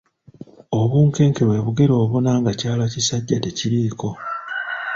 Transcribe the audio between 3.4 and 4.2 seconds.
tekiriiko.